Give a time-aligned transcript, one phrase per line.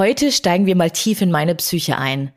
[0.00, 2.32] Heute steigen wir mal tief in meine Psyche ein.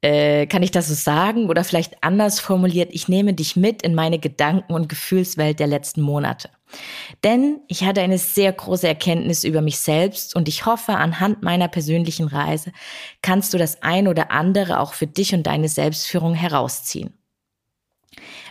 [0.00, 1.50] Äh, kann ich das so sagen?
[1.50, 6.00] Oder vielleicht anders formuliert, ich nehme dich mit in meine Gedanken- und Gefühlswelt der letzten
[6.00, 6.48] Monate.
[7.22, 11.68] Denn ich hatte eine sehr große Erkenntnis über mich selbst und ich hoffe, anhand meiner
[11.68, 12.72] persönlichen Reise
[13.20, 17.12] kannst du das ein oder andere auch für dich und deine Selbstführung herausziehen.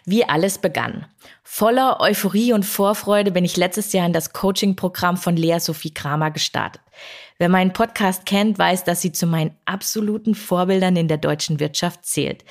[0.05, 1.05] Wie alles begann.
[1.43, 6.31] Voller Euphorie und Vorfreude bin ich letztes Jahr in das Coaching-Programm von Lea Sophie Kramer
[6.31, 6.81] gestartet.
[7.37, 12.05] Wer meinen Podcast kennt, weiß, dass sie zu meinen absoluten Vorbildern in der deutschen Wirtschaft
[12.05, 12.43] zählt.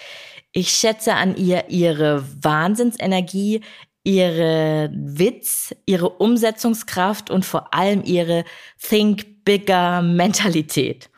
[0.52, 3.62] Ich schätze an ihr ihre Wahnsinnsenergie,
[4.02, 8.44] ihre Witz, ihre Umsetzungskraft und vor allem ihre
[8.80, 11.10] Think Bigger Mentalität.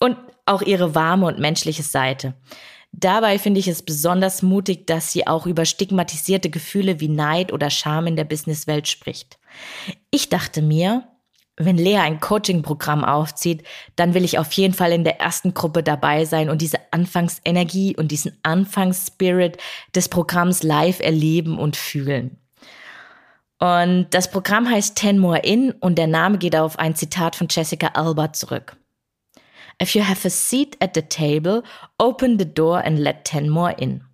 [0.00, 0.16] Und
[0.46, 2.34] auch ihre warme und menschliche Seite.
[2.96, 7.68] Dabei finde ich es besonders mutig, dass sie auch über stigmatisierte Gefühle wie Neid oder
[7.68, 9.38] Scham in der Businesswelt spricht.
[10.12, 11.02] Ich dachte mir,
[11.56, 13.64] wenn Lea ein Coaching-Programm aufzieht,
[13.96, 17.96] dann will ich auf jeden Fall in der ersten Gruppe dabei sein und diese Anfangsenergie
[17.96, 19.58] und diesen Anfangsspirit
[19.94, 22.38] des Programms live erleben und fühlen.
[23.58, 27.48] Und das Programm heißt Ten More In und der Name geht auf ein Zitat von
[27.50, 28.76] Jessica Alba zurück.
[29.82, 31.62] If you have a seat at the table,
[31.98, 34.04] open the door and let ten more in.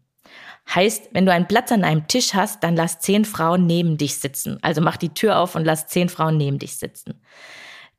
[0.74, 4.16] Heißt, wenn du einen Platz an einem Tisch hast, dann lass zehn Frauen neben dich
[4.16, 4.58] sitzen.
[4.62, 7.20] Also mach die Tür auf und lass zehn Frauen neben dich sitzen.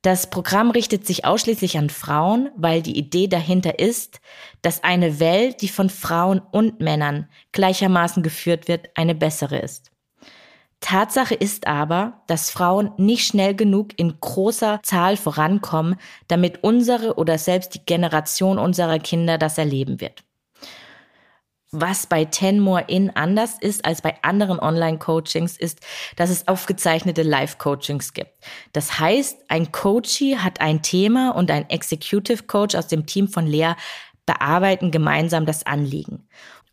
[0.02, 4.20] Das Programm richtet sich ausschließlich an Frauen, weil die Idee dahinter ist,
[4.64, 9.91] dass eine Welt, die von Frauen und Männern gleichermaßen geführt wird, eine bessere ist.
[10.82, 15.96] Tatsache ist aber, dass Frauen nicht schnell genug in großer Zahl vorankommen,
[16.28, 20.24] damit unsere oder selbst die Generation unserer Kinder das erleben wird
[21.72, 25.80] was bei Ten More In anders ist als bei anderen Online-Coachings, ist,
[26.18, 28.32] dass es aufgezeichnete Live-Coachings gibt.
[28.74, 33.48] Das heißt, ein Coachee hat ein Thema und ein Executive Coach aus dem Team von
[33.48, 33.74] Lea
[34.26, 36.28] bearbeiten gemeinsam das Anliegen.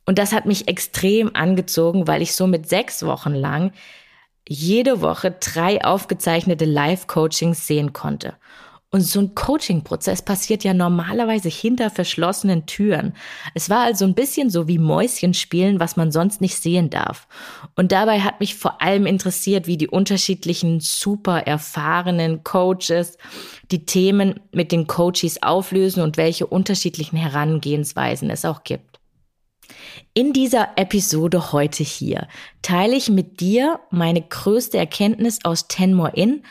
[0.08, 3.72] Und das hat mich extrem angezogen, weil ich so mit sechs Wochen lang
[4.48, 8.32] jede Woche drei aufgezeichnete Live-Coachings sehen konnte.
[8.90, 13.12] Und so ein Coaching-Prozess passiert ja normalerweise hinter verschlossenen Türen.
[13.52, 17.28] Es war also ein bisschen so wie Mäuschen spielen, was man sonst nicht sehen darf.
[17.76, 23.18] Und dabei hat mich vor allem interessiert, wie die unterschiedlichen super erfahrenen Coaches
[23.70, 28.97] die Themen mit den Coaches auflösen und welche unterschiedlichen Herangehensweisen es auch gibt.
[30.14, 32.28] In dieser Episode heute hier
[32.62, 36.42] teile ich mit dir meine größte Erkenntnis aus Ten More In,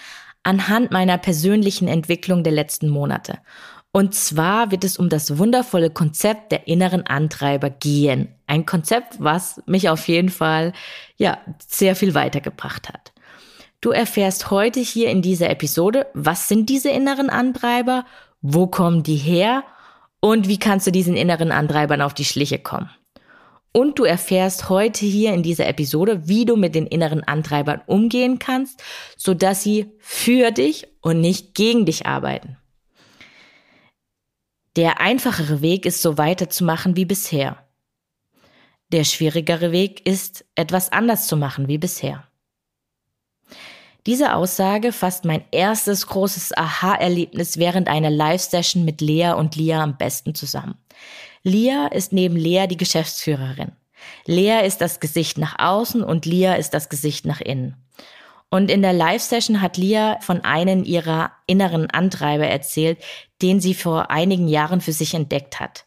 [0.44, 3.40] anhand meiner persönlichen Entwicklung der letzten Monate.
[3.92, 8.30] Und zwar wird es um das wundervolle Konzept der inneren Antreiber gehen.
[8.46, 10.74] Ein Konzept, was mich auf jeden Fall,
[11.16, 13.12] ja, sehr viel weitergebracht hat.
[13.82, 18.06] Du erfährst heute hier in dieser Episode, was sind diese inneren Antreiber,
[18.42, 19.64] wo kommen die her
[20.20, 22.90] und wie kannst du diesen inneren Antreibern auf die Schliche kommen.
[23.78, 28.40] Und du erfährst heute hier in dieser Episode, wie du mit den inneren Antreibern umgehen
[28.40, 28.82] kannst,
[29.18, 32.58] sodass sie für dich und nicht gegen dich arbeiten.
[34.78, 37.68] Der einfachere Weg ist, so weiterzumachen wie bisher.
[38.92, 42.28] Der schwierigere Weg ist, etwas anders zu machen wie bisher.
[44.08, 49.98] Diese Aussage fasst mein erstes großes Aha-Erlebnis während einer Live-Session mit Lea und Lia am
[50.00, 50.80] besten zusammen.
[51.48, 53.72] Lia ist neben Lea die Geschäftsführerin.
[54.26, 57.76] Lea ist das Gesicht nach außen und Lia ist das Gesicht nach innen.
[58.50, 63.00] Und in der Live-Session hat Lia von einem ihrer inneren Antreiber erzählt,
[63.42, 65.86] den sie vor einigen Jahren für sich entdeckt hat.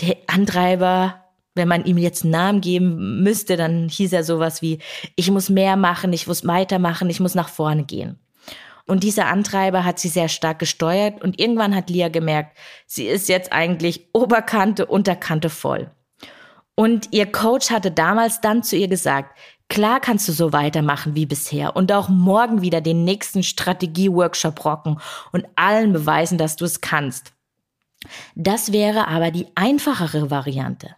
[0.00, 1.22] Der Antreiber,
[1.54, 4.78] wenn man ihm jetzt einen Namen geben müsste, dann hieß er sowas wie,
[5.16, 8.18] ich muss mehr machen, ich muss weitermachen, ich muss nach vorne gehen.
[8.86, 13.28] Und dieser Antreiber hat sie sehr stark gesteuert und irgendwann hat Lia gemerkt, sie ist
[13.28, 15.90] jetzt eigentlich Oberkante, Unterkante voll.
[16.74, 19.38] Und ihr Coach hatte damals dann zu ihr gesagt,
[19.68, 25.00] klar kannst du so weitermachen wie bisher und auch morgen wieder den nächsten Strategie-Workshop rocken
[25.32, 27.32] und allen beweisen, dass du es kannst.
[28.34, 30.96] Das wäre aber die einfachere Variante.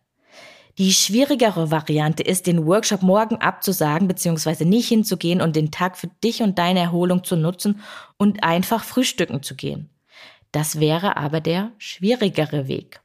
[0.78, 4.66] Die schwierigere Variante ist, den Workshop morgen abzusagen bzw.
[4.66, 7.80] nicht hinzugehen und den Tag für dich und deine Erholung zu nutzen
[8.18, 9.88] und einfach frühstücken zu gehen.
[10.52, 13.00] Das wäre aber der schwierigere Weg.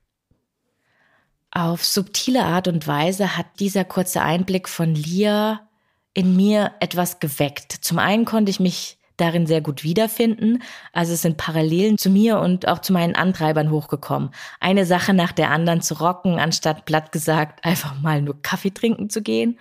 [1.52, 5.68] Auf subtile Art und Weise hat dieser kurze Einblick von Lia
[6.14, 7.72] in mir etwas geweckt.
[7.72, 10.64] Zum einen konnte ich mich darin sehr gut wiederfinden.
[10.92, 14.32] Also es sind Parallelen zu mir und auch zu meinen Antreibern hochgekommen.
[14.60, 19.10] Eine Sache nach der anderen zu rocken, anstatt platt gesagt einfach mal nur Kaffee trinken
[19.10, 19.60] zu gehen.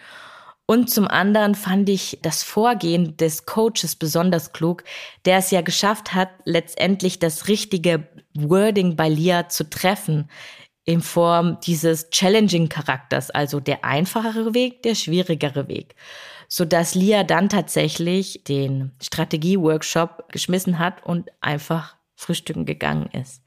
[0.66, 4.84] Und zum anderen fand ich das Vorgehen des Coaches besonders klug,
[5.24, 10.30] der es ja geschafft hat, letztendlich das richtige Wording bei Lia zu treffen
[10.84, 15.96] in Form dieses challenging Charakters, also der einfachere Weg, der schwierigere Weg
[16.52, 23.42] so dass Lia dann tatsächlich den Strategie-Workshop geschmissen hat und einfach frühstücken gegangen ist.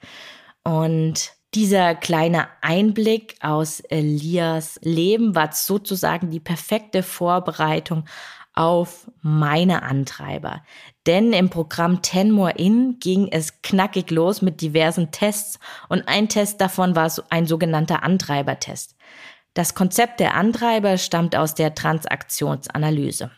[0.63, 8.05] Und dieser kleine Einblick aus Lias Leben war sozusagen die perfekte Vorbereitung
[8.53, 10.63] auf meine Antreiber.
[11.05, 15.59] Denn im Programm Ten More In ging es knackig los mit diversen Tests
[15.89, 18.95] und ein Test davon war ein sogenannter Antreibertest.
[19.53, 23.31] Das Konzept der Antreiber stammt aus der Transaktionsanalyse.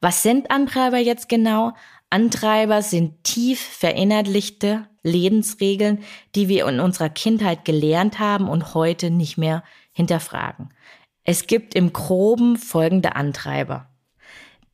[0.00, 1.72] Was sind Antreiber jetzt genau?
[2.10, 6.02] Antreiber sind tief verinnerlichte Lebensregeln,
[6.34, 9.62] die wir in unserer Kindheit gelernt haben und heute nicht mehr
[9.92, 10.74] hinterfragen.
[11.22, 13.88] Es gibt im Groben folgende Antreiber.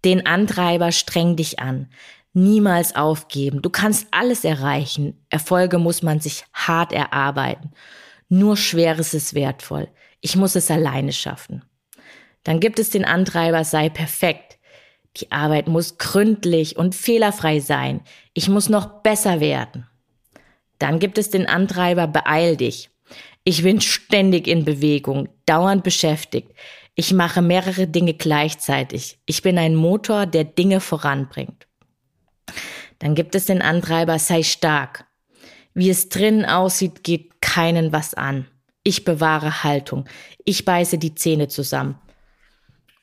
[0.04, 1.88] Den Antreiber streng dich an.
[2.32, 3.60] Niemals aufgeben.
[3.60, 5.24] Du kannst alles erreichen.
[5.30, 7.72] Erfolge muss man sich hart erarbeiten.
[8.28, 9.88] Nur Schweres ist wertvoll.
[10.20, 11.64] Ich muss es alleine schaffen.
[12.44, 14.58] Dann gibt es den Antreiber, sei perfekt.
[15.16, 18.00] Die Arbeit muss gründlich und fehlerfrei sein.
[18.32, 19.86] Ich muss noch besser werden.
[20.78, 22.90] Dann gibt es den Antreiber, beeil dich.
[23.44, 26.52] Ich bin ständig in Bewegung, dauernd beschäftigt.
[26.94, 29.18] Ich mache mehrere Dinge gleichzeitig.
[29.26, 31.66] Ich bin ein Motor, der Dinge voranbringt.
[32.98, 35.06] Dann gibt es den Antreiber, sei stark.
[35.72, 38.46] Wie es drinnen aussieht, geht keinen was an.
[38.82, 40.06] Ich bewahre Haltung.
[40.44, 41.98] Ich beiße die Zähne zusammen.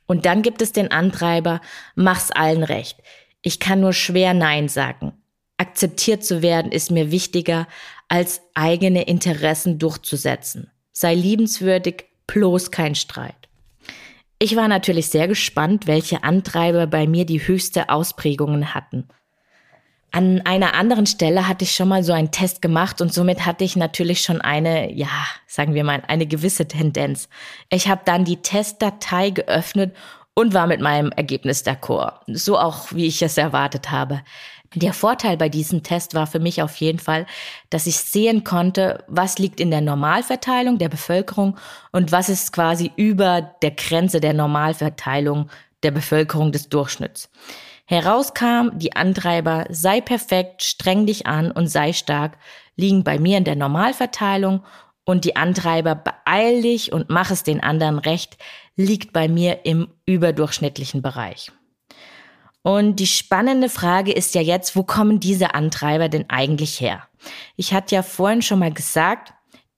[0.08, 1.62] Und dann gibt es den Antreiber,
[1.96, 2.98] mach's allen recht.
[3.42, 5.14] Ich kann nur schwer Nein sagen.
[5.58, 7.68] Akzeptiert zu werden ist mir wichtiger,
[8.08, 10.72] als eigene Interessen durchzusetzen.
[10.94, 13.36] Sei liebenswürdig, bloß kein Streit.
[14.40, 19.08] Ich war natürlich sehr gespannt, welche Antreiber bei mir die höchste Ausprägungen hatten.
[20.12, 23.64] An einer anderen Stelle hatte ich schon mal so einen Test gemacht und somit hatte
[23.64, 25.10] ich natürlich schon eine, ja,
[25.48, 27.28] sagen wir mal, eine gewisse Tendenz.
[27.70, 29.96] Ich habe dann die Testdatei geöffnet
[30.34, 32.14] und war mit meinem Ergebnis d'accord.
[32.28, 34.22] So auch, wie ich es erwartet habe.
[34.76, 37.26] Der Vorteil bei diesem Test war für mich auf jeden Fall,
[37.70, 41.58] dass ich sehen konnte, was liegt in der Normalverteilung der Bevölkerung
[41.92, 45.50] und was ist quasi über der Grenze der Normalverteilung
[45.84, 47.30] der Bevölkerung des Durchschnitts.
[47.90, 52.38] Herauskam, die Antreiber sei perfekt, streng dich an und sei stark,
[52.76, 54.66] liegen bei mir in der Normalverteilung
[55.06, 58.38] und die Antreiber beeil dich und mach es den anderen recht,
[58.76, 61.50] liegt bei mir im überdurchschnittlichen Bereich.
[62.62, 67.08] Und die spannende Frage ist ja jetzt, wo kommen diese Antreiber denn eigentlich her?
[67.56, 69.34] Ich hatte ja vorhin schon mal gesagt,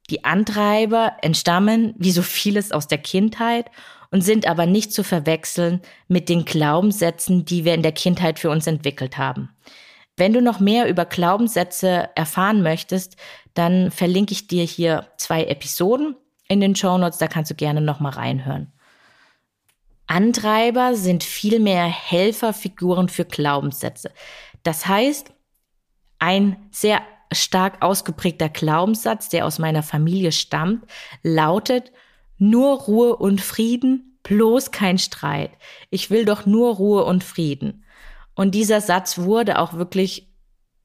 [0.09, 3.69] die Antreiber entstammen wie so vieles aus der Kindheit
[4.11, 8.49] und sind aber nicht zu verwechseln mit den Glaubenssätzen, die wir in der Kindheit für
[8.49, 9.49] uns entwickelt haben.
[10.17, 13.15] Wenn du noch mehr über Glaubenssätze erfahren möchtest,
[13.53, 16.15] dann verlinke ich dir hier zwei Episoden
[16.47, 18.73] in den Show Notes, da kannst du gerne noch mal reinhören.
[20.07, 24.11] Antreiber sind vielmehr Helferfiguren für Glaubenssätze.
[24.63, 25.31] Das heißt,
[26.17, 27.01] ein sehr
[27.31, 30.83] stark ausgeprägter Glaubenssatz, der aus meiner Familie stammt,
[31.21, 31.91] lautet,
[32.39, 35.51] nur Ruhe und Frieden, bloß kein Streit.
[35.89, 37.83] Ich will doch nur Ruhe und Frieden.
[38.35, 40.27] Und dieser Satz wurde auch wirklich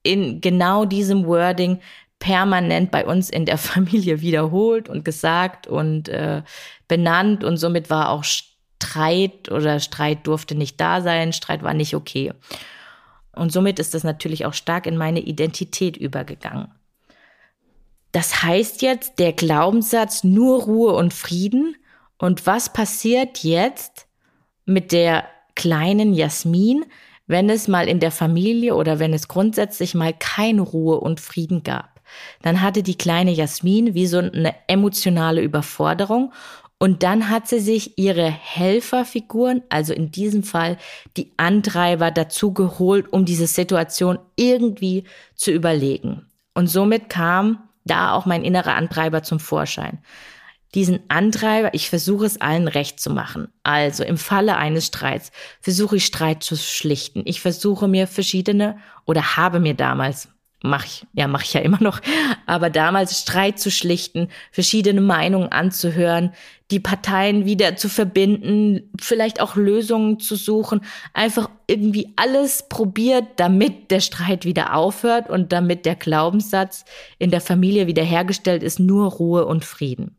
[0.03, 1.81] in genau diesem Wording
[2.19, 6.43] permanent bei uns in der Familie wiederholt und gesagt und äh,
[6.89, 11.95] benannt und somit war auch Streit oder Streit durfte nicht da sein, Streit war nicht
[11.95, 12.33] okay.
[13.35, 16.69] Und somit ist das natürlich auch stark in meine Identität übergegangen.
[18.15, 21.75] Das heißt jetzt der Glaubenssatz nur Ruhe und Frieden.
[22.17, 24.07] Und was passiert jetzt
[24.67, 25.25] mit der
[25.57, 26.85] kleinen Jasmin,
[27.27, 31.65] wenn es mal in der Familie oder wenn es grundsätzlich mal keine Ruhe und Frieden
[31.65, 32.01] gab?
[32.41, 36.33] Dann hatte die kleine Jasmin wie so eine emotionale Überforderung
[36.79, 40.79] und dann hat sie sich ihre Helferfiguren, also in diesem Fall
[41.17, 45.03] die Antreiber dazu geholt, um diese Situation irgendwie
[45.35, 46.27] zu überlegen.
[46.55, 49.99] Und somit kam da auch mein innerer Antreiber zum Vorschein.
[50.75, 53.49] Diesen Antreiber, ich versuche es allen recht zu machen.
[53.63, 57.23] Also im Falle eines Streits versuche ich Streit zu schlichten.
[57.27, 60.29] Ich versuche mir verschiedene oder habe mir damals
[60.65, 62.01] mache ich, ja, mache ich ja immer noch,
[62.47, 66.33] aber damals Streit zu schlichten, verschiedene Meinungen anzuhören,
[66.71, 70.81] die Parteien wieder zu verbinden, vielleicht auch Lösungen zu suchen,
[71.13, 76.87] einfach irgendwie alles probiert, damit der Streit wieder aufhört und damit der Glaubenssatz
[77.19, 80.17] in der Familie wiederhergestellt ist, nur Ruhe und Frieden.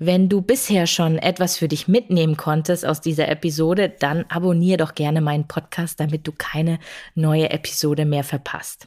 [0.00, 4.94] Wenn du bisher schon etwas für dich mitnehmen konntest aus dieser Episode, dann abonniere doch
[4.94, 6.78] gerne meinen Podcast, damit du keine
[7.16, 8.86] neue Episode mehr verpasst.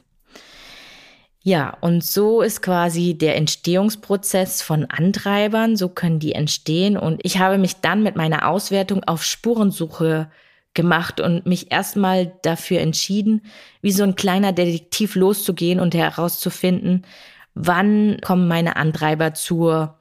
[1.42, 6.96] Ja, und so ist quasi der Entstehungsprozess von Antreibern, so können die entstehen.
[6.96, 10.30] Und ich habe mich dann mit meiner Auswertung auf Spurensuche
[10.72, 13.42] gemacht und mich erstmal dafür entschieden,
[13.82, 17.04] wie so ein kleiner Detektiv loszugehen und herauszufinden,
[17.54, 19.98] wann kommen meine Antreiber zur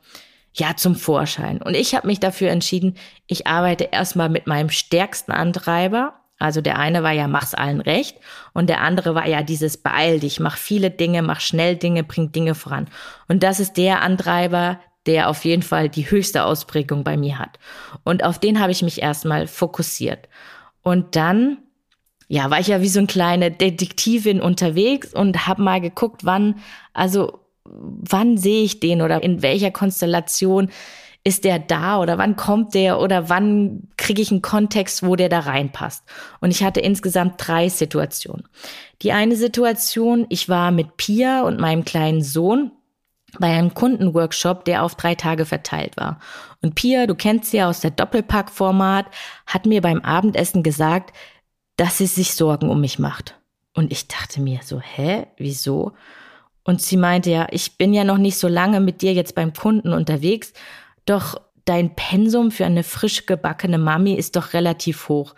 [0.53, 1.61] ja zum Vorschein.
[1.61, 2.95] Und ich habe mich dafür entschieden,
[3.27, 6.15] ich arbeite erstmal mit meinem stärksten Antreiber.
[6.39, 8.17] Also der eine war ja, mach's allen recht
[8.53, 12.31] und der andere war ja dieses beeil dich, mach viele Dinge, mach schnell Dinge, bring
[12.31, 12.87] Dinge voran.
[13.27, 17.59] Und das ist der Antreiber, der auf jeden Fall die höchste Ausprägung bei mir hat.
[18.03, 20.27] Und auf den habe ich mich erstmal fokussiert.
[20.81, 21.59] Und dann,
[22.27, 26.59] ja, war ich ja wie so eine kleine Detektivin unterwegs und habe mal geguckt, wann,
[26.93, 27.40] also
[27.73, 30.69] wann sehe ich den oder in welcher Konstellation
[31.23, 35.29] ist der da oder wann kommt der oder wann kriege ich einen Kontext, wo der
[35.29, 36.03] da reinpasst.
[36.39, 38.47] Und ich hatte insgesamt drei Situationen.
[39.03, 42.71] Die eine Situation, ich war mit Pia und meinem kleinen Sohn
[43.39, 46.19] bei einem Kundenworkshop, der auf drei Tage verteilt war.
[46.61, 49.05] Und Pia, du kennst sie ja aus der Doppelpack-Format,
[49.45, 51.15] hat mir beim Abendessen gesagt,
[51.77, 53.39] dass sie sich Sorgen um mich macht.
[53.73, 55.93] Und ich dachte mir so, hä, wieso?
[56.63, 59.53] Und sie meinte ja, ich bin ja noch nicht so lange mit dir jetzt beim
[59.53, 60.53] Kunden unterwegs,
[61.05, 65.35] doch dein Pensum für eine frisch gebackene Mami ist doch relativ hoch.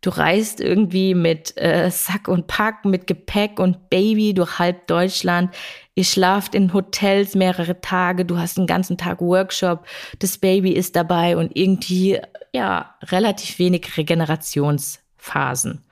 [0.00, 5.54] Du reist irgendwie mit äh, Sack und Pack, mit Gepäck und Baby durch halb Deutschland.
[5.94, 9.86] Ihr schlaft in Hotels mehrere Tage, du hast einen ganzen Tag Workshop,
[10.18, 12.20] das Baby ist dabei und irgendwie,
[12.52, 15.82] ja, relativ wenig Regenerationsphasen.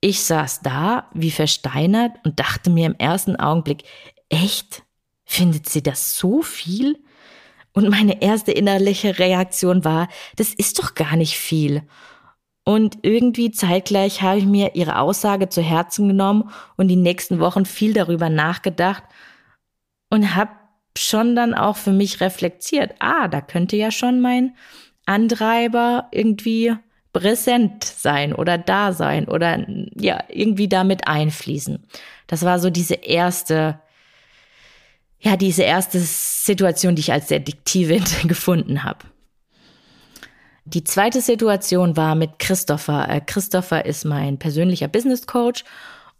[0.00, 3.84] Ich saß da wie versteinert und dachte mir im ersten Augenblick,
[4.28, 4.84] echt?
[5.24, 7.02] Findet sie das so viel?
[7.72, 11.82] Und meine erste innerliche Reaktion war, das ist doch gar nicht viel.
[12.64, 17.64] Und irgendwie zeitgleich habe ich mir ihre Aussage zu Herzen genommen und die nächsten Wochen
[17.64, 19.04] viel darüber nachgedacht
[20.10, 20.50] und habe
[20.96, 24.54] schon dann auch für mich reflektiert, ah, da könnte ja schon mein
[25.06, 26.74] Antreiber irgendwie
[27.12, 31.84] präsent sein oder da sein oder ja, irgendwie damit einfließen.
[32.26, 33.80] Das war so diese erste,
[35.20, 39.06] ja, diese erste Situation, die ich als Detektivin gefunden habe.
[40.64, 43.08] Die zweite Situation war mit Christopher.
[43.08, 45.64] Äh, Christopher ist mein persönlicher Business Coach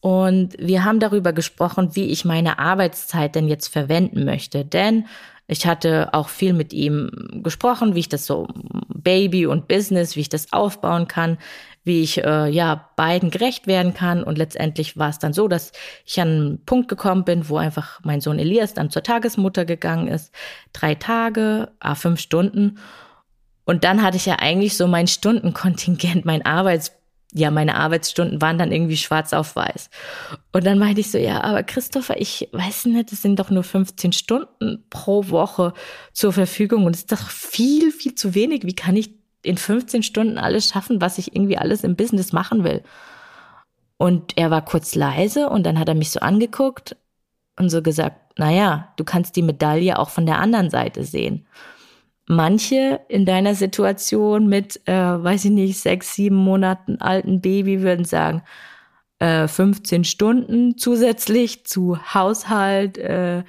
[0.00, 4.64] und wir haben darüber gesprochen, wie ich meine Arbeitszeit denn jetzt verwenden möchte.
[4.64, 5.06] Denn
[5.48, 7.10] ich hatte auch viel mit ihm
[7.42, 8.46] gesprochen, wie ich das so
[8.88, 11.38] Baby und Business, wie ich das aufbauen kann,
[11.84, 14.22] wie ich äh, ja beiden gerecht werden kann.
[14.22, 15.72] Und letztendlich war es dann so, dass
[16.04, 20.08] ich an einen Punkt gekommen bin, wo einfach mein Sohn Elias dann zur Tagesmutter gegangen
[20.08, 20.34] ist.
[20.74, 22.78] Drei Tage, ah, fünf Stunden.
[23.64, 26.92] Und dann hatte ich ja eigentlich so mein Stundenkontingent, mein Arbeits
[27.34, 29.90] ja, meine Arbeitsstunden waren dann irgendwie schwarz auf weiß.
[30.52, 33.64] Und dann meinte ich so, ja, aber Christopher, ich weiß nicht, es sind doch nur
[33.64, 35.74] 15 Stunden pro Woche
[36.12, 38.64] zur Verfügung und es ist doch viel, viel zu wenig.
[38.64, 39.10] Wie kann ich
[39.42, 42.82] in 15 Stunden alles schaffen, was ich irgendwie alles im Business machen will?
[43.98, 46.96] Und er war kurz leise und dann hat er mich so angeguckt
[47.58, 51.46] und so gesagt, naja, du kannst die Medaille auch von der anderen Seite sehen.
[52.30, 58.04] Manche in deiner Situation mit, äh, weiß ich nicht, sechs, sieben Monaten alten Baby würden
[58.04, 58.42] sagen,
[59.18, 63.44] äh, 15 Stunden zusätzlich zu Haushalt, äh,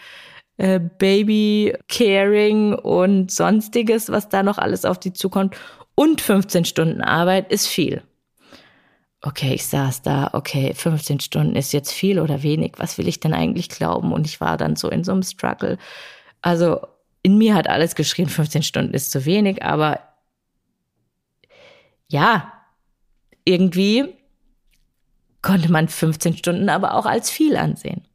[0.55, 5.57] äh, Baby Caring und sonstiges, was da noch alles auf die zukommt.
[5.95, 8.01] Und 15 Stunden Arbeit ist viel.
[9.21, 12.75] Okay, ich saß da, okay, 15 Stunden ist jetzt viel oder wenig.
[12.77, 14.13] Was will ich denn eigentlich glauben?
[14.13, 15.77] Und ich war dann so in so einem Struggle.
[16.41, 16.79] Also
[17.21, 19.99] in mir hat alles geschrien, 15 Stunden ist zu wenig, aber
[22.07, 22.51] ja,
[23.45, 24.15] irgendwie
[25.41, 28.05] konnte man 15 Stunden aber auch als viel ansehen.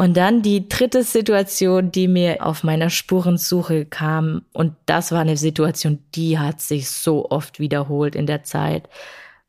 [0.00, 5.36] Und dann die dritte Situation, die mir auf meiner Spurensuche kam, und das war eine
[5.36, 8.88] Situation, die hat sich so oft wiederholt in der Zeit,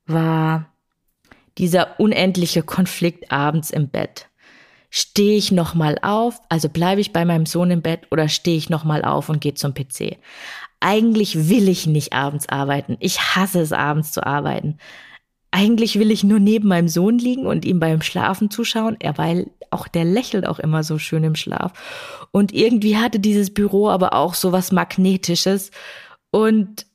[0.08, 0.74] war
[1.60, 4.28] dieser unendliche Konflikt abends im Bett
[4.89, 8.58] stehe ich noch mal auf, also bleibe ich bei meinem Sohn im Bett oder stehe
[8.58, 10.17] ich noch mal auf und gehe zum PC.
[10.79, 12.98] Eigentlich will ich nicht abends arbeiten.
[13.00, 14.77] Ich hasse es abends zu arbeiten.
[15.51, 19.50] eigentlich will ich nur neben meinem Sohn liegen und ihm beim Schlafen zuschauen, er, weil
[19.72, 22.27] auch der lächelt auch immer so schön im Schlaf.
[22.31, 25.72] Und irgendwie hatte dieses Büro aber auch so was Magnetisches.
[26.31, 26.86] Und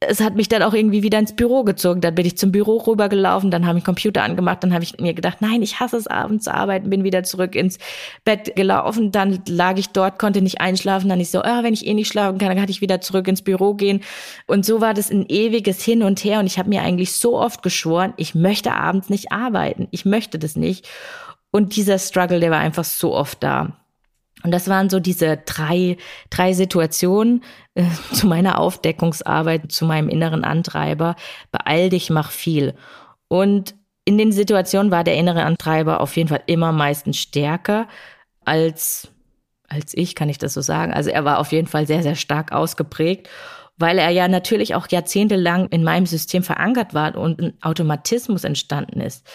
[0.00, 2.02] es hat mich dann auch irgendwie wieder ins Büro gezogen.
[2.02, 5.14] Dann bin ich zum Büro rübergelaufen, dann habe ich Computer angemacht, dann habe ich mir
[5.14, 7.78] gedacht, nein, ich hasse es abends zu arbeiten, bin wieder zurück ins
[8.24, 11.86] Bett gelaufen, dann lag ich dort, konnte nicht einschlafen, dann ich so, oh, wenn ich
[11.86, 14.02] eh nicht schlafen kann, dann kann ich wieder zurück ins Büro gehen.
[14.46, 17.38] Und so war das ein ewiges Hin und Her und ich habe mir eigentlich so
[17.38, 20.86] oft geschworen, ich möchte abends nicht arbeiten, ich möchte das nicht.
[21.50, 23.85] Und dieser Struggle, der war einfach so oft da.
[24.42, 25.96] Und das waren so diese drei,
[26.30, 27.42] drei Situationen
[27.74, 31.16] äh, zu meiner Aufdeckungsarbeit, zu meinem inneren Antreiber.
[31.50, 32.74] Beeil dich, mach viel.
[33.28, 33.74] Und
[34.04, 37.88] in den Situationen war der innere Antreiber auf jeden Fall immer meistens stärker
[38.44, 39.08] als,
[39.68, 40.92] als ich, kann ich das so sagen.
[40.92, 43.28] Also er war auf jeden Fall sehr, sehr stark ausgeprägt,
[43.76, 49.00] weil er ja natürlich auch jahrzehntelang in meinem System verankert war und ein Automatismus entstanden
[49.00, 49.26] ist.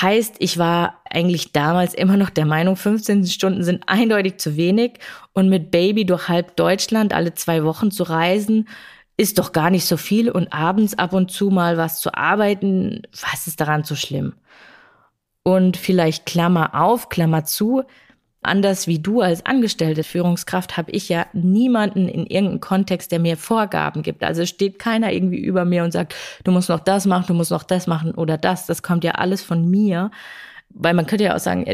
[0.00, 4.98] Heißt, ich war eigentlich damals immer noch der Meinung, 15 Stunden sind eindeutig zu wenig
[5.32, 8.68] und mit Baby durch halb Deutschland alle zwei Wochen zu reisen,
[9.16, 13.02] ist doch gar nicht so viel und abends ab und zu mal was zu arbeiten,
[13.12, 14.34] was ist daran so schlimm?
[15.42, 17.82] Und vielleicht Klammer auf, Klammer zu,
[18.44, 23.36] Anders wie du als angestellte Führungskraft habe ich ja niemanden in irgendeinem Kontext, der mir
[23.36, 24.24] Vorgaben gibt.
[24.24, 27.52] Also steht keiner irgendwie über mir und sagt, du musst noch das machen, du musst
[27.52, 28.66] noch das machen oder das.
[28.66, 30.10] Das kommt ja alles von mir.
[30.70, 31.66] Weil man könnte ja auch sagen,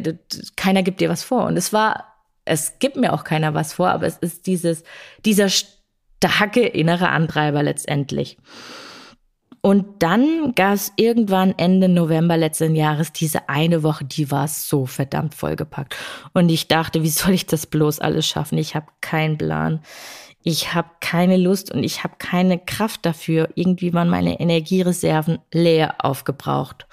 [0.56, 1.46] keiner gibt dir was vor.
[1.46, 2.04] Und es war,
[2.44, 4.84] es gibt mir auch keiner was vor, aber es ist dieses,
[5.24, 8.36] dieser starke innere Antreiber letztendlich.
[9.60, 14.86] Und dann gab es irgendwann Ende November letzten Jahres diese eine Woche, die war so
[14.86, 15.96] verdammt vollgepackt.
[16.32, 18.58] Und ich dachte, wie soll ich das bloß alles schaffen?
[18.58, 19.80] Ich habe keinen Plan.
[20.44, 23.48] Ich habe keine Lust und ich habe keine Kraft dafür.
[23.54, 26.86] Irgendwie waren meine Energiereserven leer aufgebraucht.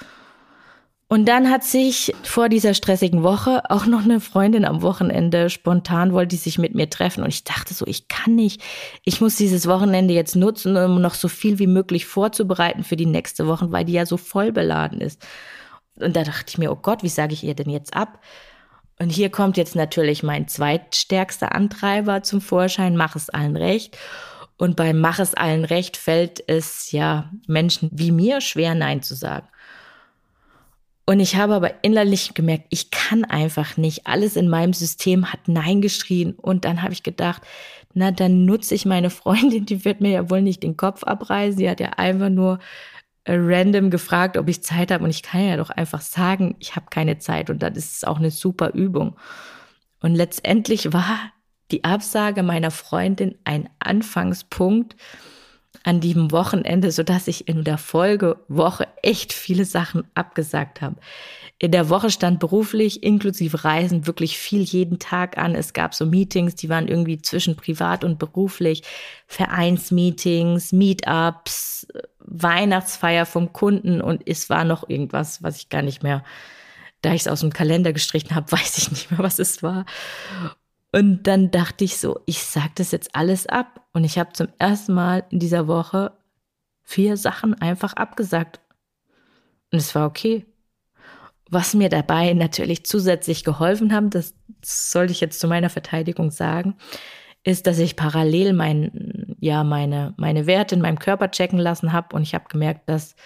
[1.07, 6.13] Und dann hat sich vor dieser stressigen Woche auch noch eine Freundin am Wochenende spontan
[6.13, 8.63] wollte die sich mit mir treffen und ich dachte so, ich kann nicht.
[9.03, 13.05] Ich muss dieses Wochenende jetzt nutzen, um noch so viel wie möglich vorzubereiten für die
[13.05, 15.23] nächste Woche, weil die ja so voll beladen ist.
[15.99, 18.19] Und da dachte ich mir, oh Gott, wie sage ich ihr denn jetzt ab?
[18.97, 23.95] Und hier kommt jetzt natürlich mein zweitstärkster Antreiber zum Vorschein, mach es allen recht.
[24.57, 29.13] Und beim Mach es allen recht fällt es ja Menschen wie mir schwer, Nein zu
[29.13, 29.47] sagen.
[31.07, 34.07] Und ich habe aber innerlich gemerkt, ich kann einfach nicht.
[34.07, 36.33] Alles in meinem System hat Nein geschrien.
[36.33, 37.43] Und dann habe ich gedacht,
[37.93, 41.57] na, dann nutze ich meine Freundin, die wird mir ja wohl nicht den Kopf abreißen.
[41.57, 42.59] Sie hat ja einfach nur
[43.25, 45.03] äh, random gefragt, ob ich Zeit habe.
[45.03, 47.51] Und ich kann ja doch einfach sagen, ich habe keine Zeit.
[47.51, 49.15] Und das ist auch eine super Übung.
[50.01, 51.31] Und letztendlich war
[51.71, 54.95] die Absage meiner Freundin ein Anfangspunkt,
[55.85, 60.95] an diesem Wochenende, so dass ich in der Folgewoche echt viele Sachen abgesagt habe.
[61.59, 65.53] In der Woche stand beruflich inklusive Reisen wirklich viel jeden Tag an.
[65.53, 68.81] Es gab so Meetings, die waren irgendwie zwischen privat und beruflich,
[69.27, 71.87] Vereinsmeetings, Meetups,
[72.19, 76.23] Weihnachtsfeier vom Kunden und es war noch irgendwas, was ich gar nicht mehr,
[77.03, 79.85] da ich es aus dem Kalender gestrichen habe, weiß ich nicht mehr, was es war.
[80.95, 83.81] Und dann dachte ich so, ich sag das jetzt alles ab.
[83.91, 86.13] Und ich habe zum ersten Mal in dieser Woche
[86.83, 88.61] vier Sachen einfach abgesagt.
[89.73, 90.45] Und es war okay.
[91.49, 96.75] Was mir dabei natürlich zusätzlich geholfen haben, das sollte ich jetzt zu meiner Verteidigung sagen,
[97.43, 102.15] ist, dass ich parallel mein, ja, meine, meine Werte in meinem Körper checken lassen habe
[102.15, 103.17] und ich habe gemerkt, dass,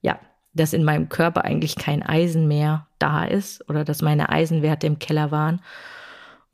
[0.00, 0.20] ja,
[0.54, 5.00] dass in meinem Körper eigentlich kein Eisen mehr da ist oder dass meine Eisenwerte im
[5.00, 5.60] Keller waren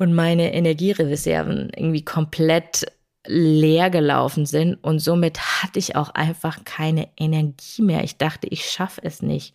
[0.02, 2.86] und meine Energiereserven irgendwie komplett
[3.24, 8.02] leer gelaufen sind und somit hatte ich auch einfach keine Energie mehr.
[8.02, 9.54] Ich dachte, ich schaffe es nicht.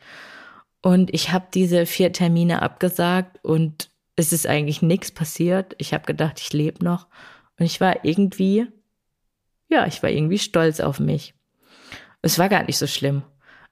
[0.81, 5.75] Und ich habe diese vier Termine abgesagt und es ist eigentlich nichts passiert.
[5.79, 7.07] Ich habe gedacht, ich lebe noch
[7.59, 8.67] und ich war irgendwie,
[9.67, 11.33] ja, ich war irgendwie stolz auf mich.
[12.21, 13.23] Es war gar nicht so schlimm.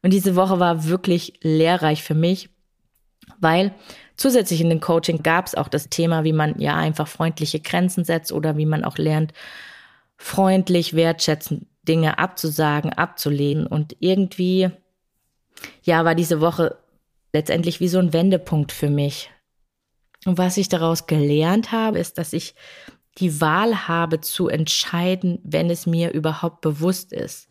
[0.01, 2.49] Und diese Woche war wirklich lehrreich für mich,
[3.39, 3.73] weil
[4.17, 8.05] Zusätzlich in dem Coaching gab es auch das Thema, wie man ja einfach freundliche Grenzen
[8.05, 9.33] setzt oder wie man auch lernt,
[10.15, 13.67] freundlich, wertschätzend Dinge abzusagen, abzulehnen.
[13.67, 14.69] Und irgendwie,
[15.83, 16.77] ja, war diese Woche
[17.33, 19.29] letztendlich wie so ein Wendepunkt für mich.
[20.25, 22.55] Und was ich daraus gelernt habe, ist, dass ich
[23.17, 27.49] die Wahl habe zu entscheiden, wenn es mir überhaupt bewusst ist.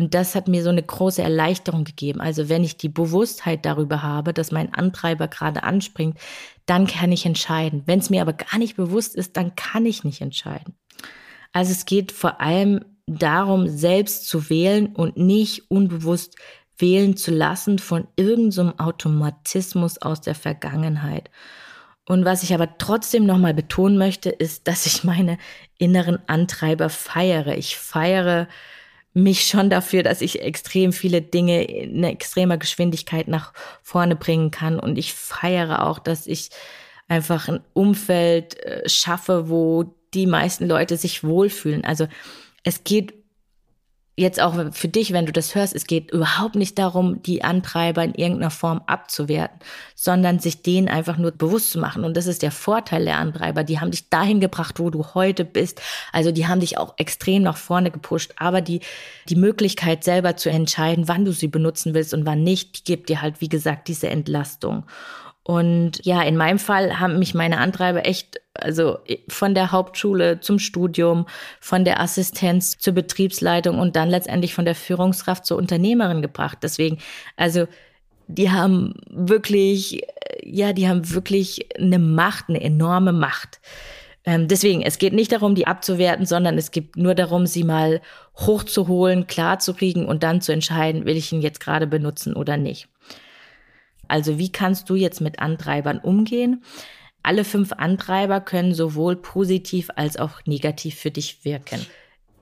[0.00, 2.22] Und das hat mir so eine große Erleichterung gegeben.
[2.22, 6.18] Also wenn ich die Bewusstheit darüber habe, dass mein Antreiber gerade anspringt,
[6.64, 7.82] dann kann ich entscheiden.
[7.84, 10.74] Wenn es mir aber gar nicht bewusst ist, dann kann ich nicht entscheiden.
[11.52, 16.36] Also es geht vor allem darum, selbst zu wählen und nicht unbewusst
[16.78, 21.28] wählen zu lassen von irgendeinem so Automatismus aus der Vergangenheit.
[22.06, 25.36] Und was ich aber trotzdem nochmal betonen möchte, ist, dass ich meine
[25.76, 27.58] inneren Antreiber feiere.
[27.58, 28.48] Ich feiere
[29.12, 34.78] mich schon dafür, dass ich extrem viele Dinge in extremer Geschwindigkeit nach vorne bringen kann.
[34.78, 36.50] Und ich feiere auch, dass ich
[37.08, 41.84] einfach ein Umfeld äh, schaffe, wo die meisten Leute sich wohlfühlen.
[41.84, 42.06] Also
[42.62, 43.14] es geht
[44.20, 48.04] jetzt auch für dich, wenn du das hörst, es geht überhaupt nicht darum, die Antreiber
[48.04, 49.58] in irgendeiner Form abzuwerten,
[49.94, 52.04] sondern sich denen einfach nur bewusst zu machen.
[52.04, 53.64] Und das ist der Vorteil der Antreiber.
[53.64, 55.80] Die haben dich dahin gebracht, wo du heute bist.
[56.12, 58.32] Also die haben dich auch extrem nach vorne gepusht.
[58.36, 58.80] Aber die,
[59.28, 63.08] die Möglichkeit selber zu entscheiden, wann du sie benutzen willst und wann nicht, die gibt
[63.08, 64.84] dir halt, wie gesagt, diese Entlastung.
[65.50, 70.60] Und ja, in meinem Fall haben mich meine Antreiber echt, also von der Hauptschule zum
[70.60, 71.26] Studium,
[71.58, 76.58] von der Assistenz zur Betriebsleitung und dann letztendlich von der Führungskraft zur Unternehmerin gebracht.
[76.62, 76.98] Deswegen,
[77.36, 77.66] also
[78.28, 80.02] die haben wirklich,
[80.44, 83.60] ja, die haben wirklich eine Macht, eine enorme Macht.
[84.24, 88.00] Ähm, deswegen, es geht nicht darum, die abzuwerten, sondern es geht nur darum, sie mal
[88.36, 92.89] hochzuholen, klarzukriegen und dann zu entscheiden, will ich ihn jetzt gerade benutzen oder nicht.
[94.10, 96.62] Also wie kannst du jetzt mit Antreibern umgehen?
[97.22, 101.84] Alle fünf Antreiber können sowohl positiv als auch negativ für dich wirken.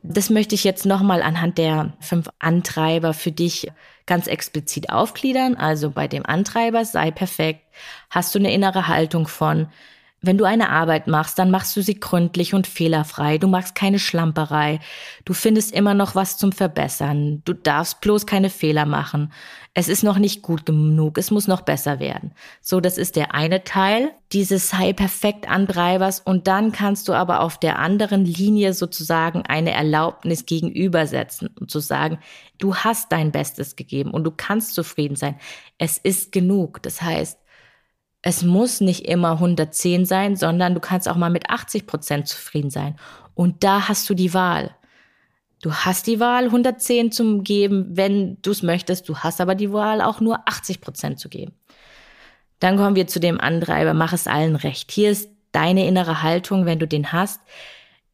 [0.03, 3.71] Das möchte ich jetzt nochmal anhand der fünf Antreiber für dich
[4.07, 5.57] ganz explizit aufgliedern.
[5.57, 7.63] Also bei dem Antreiber sei perfekt,
[8.09, 9.69] hast du eine innere Haltung von,
[10.21, 13.39] wenn du eine Arbeit machst, dann machst du sie gründlich und fehlerfrei.
[13.39, 14.81] Du machst keine Schlamperei.
[15.25, 17.43] Du findest immer noch was zum Verbessern.
[17.45, 19.33] Du darfst bloß keine Fehler machen.
[19.75, 21.19] Es ist noch nicht gut genug.
[21.19, 22.33] Es muss noch besser werden.
[22.61, 26.19] So, das ist der eine Teil dieses sei perfekt Antreibers.
[26.19, 31.79] Und dann kannst du aber auf der anderen Linie sozusagen eine Erlaubnis gegenübersetzen und zu
[31.79, 32.19] sagen,
[32.59, 35.39] du hast dein Bestes gegeben und du kannst zufrieden sein.
[35.79, 36.83] Es ist genug.
[36.83, 37.39] Das heißt,
[38.29, 42.69] es muss nicht immer 110 sein, sondern du kannst auch mal mit 80 Prozent zufrieden
[42.69, 42.97] sein.
[43.33, 44.77] Und da hast du die Wahl.
[45.63, 49.09] Du hast die Wahl, 110 zu geben, wenn du es möchtest.
[49.09, 51.55] Du hast aber die Wahl, auch nur 80 Prozent zu geben.
[52.59, 54.93] Dann kommen wir zu dem Antreiber, mach es allen recht.
[54.93, 57.41] Hier ist deine innere Haltung, wenn du den hast.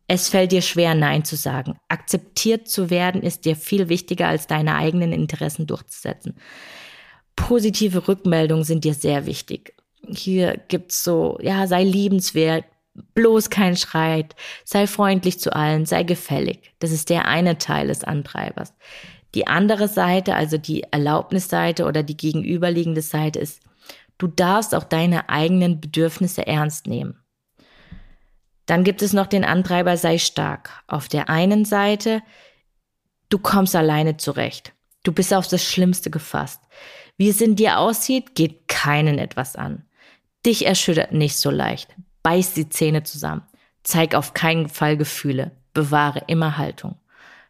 [0.06, 1.76] Es fällt dir schwer, Nein zu sagen.
[1.88, 6.36] Akzeptiert zu werden ist dir viel wichtiger, als deine eigenen Interessen durchzusetzen.
[7.34, 9.73] Positive Rückmeldungen sind dir sehr wichtig
[10.10, 12.64] hier gibt's so, ja, sei liebenswert,
[13.14, 16.74] bloß kein Schreit, sei freundlich zu allen, sei gefällig.
[16.78, 18.74] Das ist der eine Teil des Antreibers.
[19.34, 23.60] Die andere Seite, also die Erlaubnisseite oder die gegenüberliegende Seite ist,
[24.18, 27.18] du darfst auch deine eigenen Bedürfnisse ernst nehmen.
[28.66, 30.70] Dann gibt es noch den Antreiber, sei stark.
[30.86, 32.22] Auf der einen Seite,
[33.28, 34.72] du kommst alleine zurecht.
[35.02, 36.62] Du bist auf das Schlimmste gefasst.
[37.16, 39.84] Wie es in dir aussieht, geht keinen etwas an.
[40.46, 41.94] Dich erschüttert nicht so leicht.
[42.22, 43.42] Beiß die Zähne zusammen.
[43.82, 45.52] Zeig auf keinen Fall Gefühle.
[45.72, 46.96] Bewahre immer Haltung.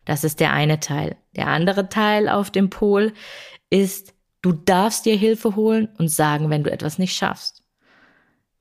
[0.05, 1.17] Das ist der eine Teil.
[1.37, 3.13] Der andere Teil auf dem Pol
[3.71, 7.63] ist, du darfst dir Hilfe holen und sagen, wenn du etwas nicht schaffst.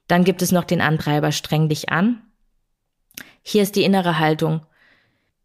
[0.07, 2.21] Dann gibt es noch den Antreiber, streng dich an.
[3.41, 4.65] Hier ist die innere Haltung.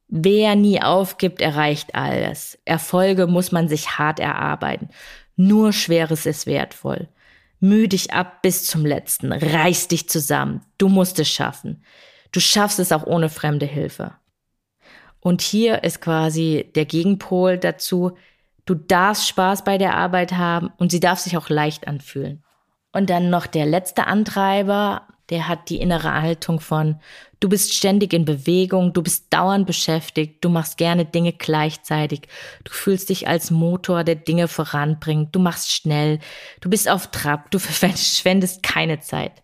[0.08, 2.58] Wer nie aufgibt, erreicht alles.
[2.64, 4.88] Erfolge muss man sich hart erarbeiten.
[5.36, 7.08] Nur Schweres ist wertvoll.
[7.60, 9.32] Müh dich ab bis zum letzten.
[9.32, 10.62] Reiß dich zusammen.
[10.78, 11.82] Du musst es schaffen.
[12.32, 14.14] Du schaffst es auch ohne fremde Hilfe.
[15.20, 18.16] Und hier ist quasi der Gegenpol dazu.
[18.64, 22.44] Du darfst Spaß bei der Arbeit haben und sie darf sich auch leicht anfühlen.
[22.92, 27.00] Und dann noch der letzte Antreiber, der hat die innere Haltung von,
[27.40, 32.22] du bist ständig in Bewegung, du bist dauernd beschäftigt, du machst gerne Dinge gleichzeitig,
[32.64, 36.18] du fühlst dich als Motor, der Dinge voranbringt, du machst schnell,
[36.60, 39.42] du bist auf Trab, du verschwendest keine Zeit.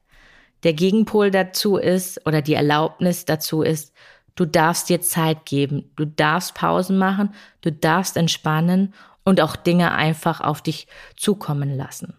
[0.62, 3.92] Der Gegenpol dazu ist, oder die Erlaubnis dazu ist,
[4.34, 8.94] du darfst dir Zeit geben, du darfst Pausen machen, du darfst entspannen
[9.24, 12.16] und auch Dinge einfach auf dich zukommen lassen.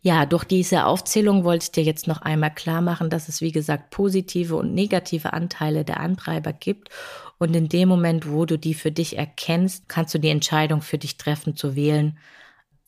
[0.00, 3.50] Ja, durch diese Aufzählung wollte ich dir jetzt noch einmal klar machen, dass es, wie
[3.50, 6.90] gesagt, positive und negative Anteile der Antreiber gibt.
[7.38, 10.98] Und in dem Moment, wo du die für dich erkennst, kannst du die Entscheidung für
[10.98, 12.18] dich treffen, zu wählen,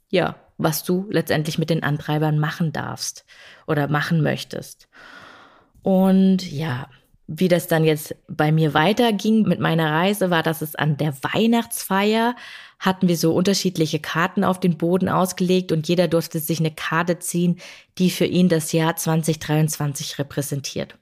[0.09, 3.25] ja, was du letztendlich mit den Antreibern machen darfst
[3.66, 4.88] oder machen möchtest.
[5.83, 6.88] Und ja,
[7.27, 11.14] wie das dann jetzt bei mir weiterging mit meiner Reise, war, dass es an der
[11.23, 12.35] Weihnachtsfeier
[12.81, 17.19] hatten wir so unterschiedliche Karten auf den Boden ausgelegt und jeder durfte sich eine Karte
[17.19, 17.61] ziehen,
[17.99, 20.97] die für ihn das Jahr 2023 repräsentiert.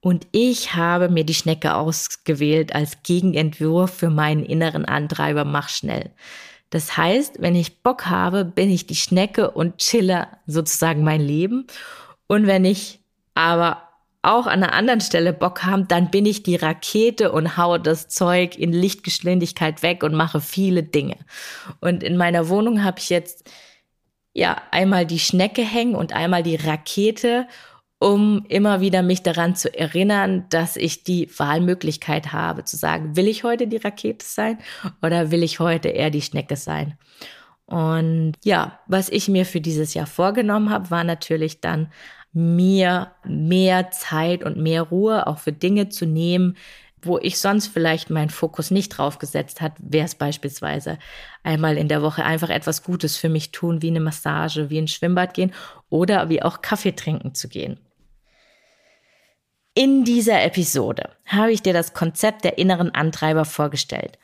[0.00, 6.10] Und ich habe mir die Schnecke ausgewählt als Gegenentwurf für meinen inneren Antreiber Mach schnell.
[6.68, 11.68] Das heißt, wenn ich Bock habe, bin ich die Schnecke und chille sozusagen mein Leben.
[12.26, 13.00] Und wenn ich
[13.34, 13.82] aber
[14.24, 18.08] auch an einer anderen Stelle Bock habe, dann bin ich die Rakete und haue das
[18.08, 21.16] Zeug in Lichtgeschwindigkeit weg und mache viele Dinge.
[21.80, 23.50] Und in meiner Wohnung habe ich jetzt
[24.32, 27.46] ja einmal die Schnecke hängen und einmal die Rakete
[28.04, 33.26] um immer wieder mich daran zu erinnern, dass ich die Wahlmöglichkeit habe, zu sagen, will
[33.26, 34.58] ich heute die Rakete sein
[35.00, 36.98] oder will ich heute eher die Schnecke sein?
[37.64, 41.90] Und ja, was ich mir für dieses Jahr vorgenommen habe, war natürlich dann
[42.34, 46.56] mir mehr Zeit und mehr Ruhe auch für Dinge zu nehmen,
[47.00, 50.98] wo ich sonst vielleicht meinen Fokus nicht drauf gesetzt hat, wäre es beispielsweise
[51.42, 54.88] einmal in der Woche einfach etwas Gutes für mich tun, wie eine Massage, wie ein
[54.88, 55.52] Schwimmbad gehen
[55.90, 57.78] oder wie auch Kaffee trinken zu gehen.
[59.74, 64.18] In dieser Episode habe ich dir das Konzept der inneren Antreiber vorgestellt.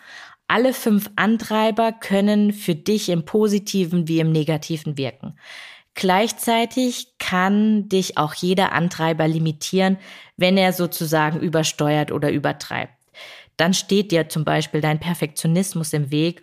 [0.46, 5.36] Alle fünf Antreiber können für dich im positiven wie im negativen wirken.
[6.00, 9.98] Gleichzeitig kann dich auch jeder Antreiber limitieren,
[10.38, 12.94] wenn er sozusagen übersteuert oder übertreibt.
[13.58, 16.42] Dann steht dir zum Beispiel dein Perfektionismus im Weg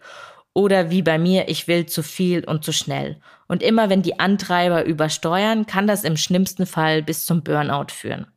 [0.54, 3.20] oder wie bei mir, ich will zu viel und zu schnell.
[3.48, 8.28] Und immer wenn die Antreiber übersteuern, kann das im schlimmsten Fall bis zum Burnout führen.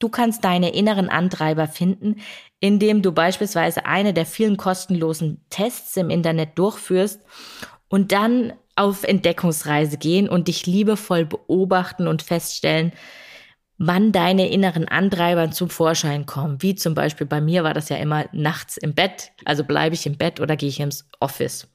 [0.00, 2.16] Du kannst deine inneren Antreiber finden,
[2.58, 7.20] indem du beispielsweise eine der vielen kostenlosen Tests im Internet durchführst
[7.88, 12.92] und dann auf Entdeckungsreise gehen und dich liebevoll beobachten und feststellen,
[13.78, 16.62] wann deine inneren Antreiber zum Vorschein kommen.
[16.62, 19.30] Wie zum Beispiel bei mir war das ja immer nachts im Bett.
[19.44, 21.68] Also bleibe ich im Bett oder gehe ich ins Office.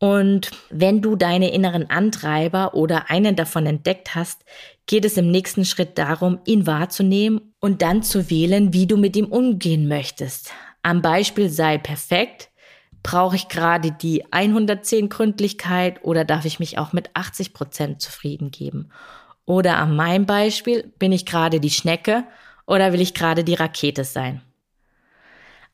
[0.00, 4.44] Und wenn du deine inneren Antreiber oder einen davon entdeckt hast,
[4.86, 9.16] geht es im nächsten Schritt darum, ihn wahrzunehmen und dann zu wählen, wie du mit
[9.16, 10.52] ihm umgehen möchtest.
[10.82, 12.47] Am Beispiel sei perfekt.
[13.10, 18.50] Brauche ich gerade die 110 Gründlichkeit oder darf ich mich auch mit 80 Prozent zufrieden
[18.50, 18.90] geben?
[19.46, 22.24] Oder an meinem Beispiel, bin ich gerade die Schnecke
[22.66, 24.42] oder will ich gerade die Rakete sein?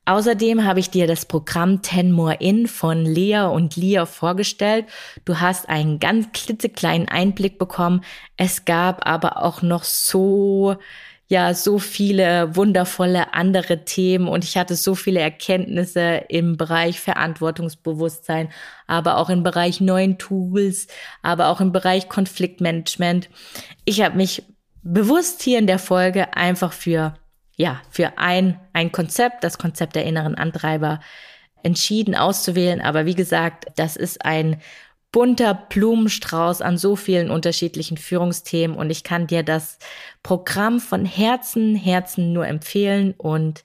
[0.05, 4.87] Außerdem habe ich dir das Programm Ten More In von Lea und Lia vorgestellt.
[5.25, 8.05] Du hast einen ganz klitzekleinen Einblick bekommen.
[8.37, 10.77] Es gab aber auch noch so,
[11.29, 18.51] ja, so viele wundervolle andere Themen und ich hatte so viele Erkenntnisse im Bereich Verantwortungsbewusstsein,
[18.87, 20.87] aber auch im Bereich neuen Tools,
[21.23, 23.31] aber auch im Bereich Konfliktmanagement.
[23.85, 24.43] Ich habe mich
[24.83, 27.15] bewusst hier in der Folge einfach für
[27.57, 31.01] ja, für ein, ein Konzept, das Konzept der inneren Antreiber,
[31.63, 32.81] entschieden auszuwählen.
[32.81, 34.61] Aber wie gesagt, das ist ein
[35.15, 39.79] bunter Blumenstrauß an so vielen unterschiedlichen Führungsthemen und ich kann dir das
[40.25, 43.15] Programm von Herzen, Herzen nur empfehlen.
[43.17, 43.65] Und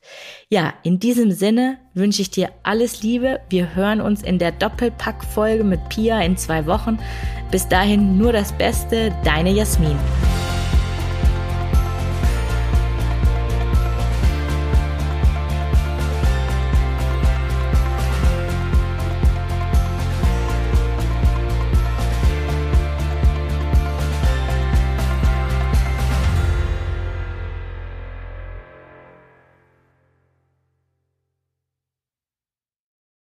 [0.50, 3.40] ja, in diesem Sinne wünsche ich dir alles Liebe.
[3.50, 7.00] Wir hören uns in der Doppelpack-Folge mit Pia in zwei Wochen.
[7.50, 9.98] Bis dahin nur das Beste, deine Jasmin.